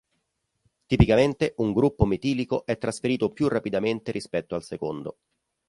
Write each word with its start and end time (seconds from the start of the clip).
Tipicamente, 0.87 1.53
un 1.57 1.73
gruppo 1.75 2.05
metilico 2.05 2.65
è 2.65 2.75
trasferito 2.79 3.29
più 3.31 3.47
rapidamente 3.47 4.11
rispetto 4.11 4.55
al 4.55 4.63
secondo. 4.63 5.17